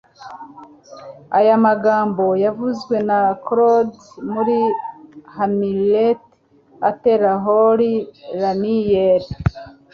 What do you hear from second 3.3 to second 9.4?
claudius muri hamlet atera holly lanier